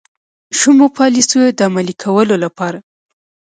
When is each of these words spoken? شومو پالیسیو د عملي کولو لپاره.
شومو 0.59 0.87
پالیسیو 0.97 1.55
د 1.57 1.59
عملي 1.67 1.95
کولو 2.03 2.35
لپاره. 2.43 2.79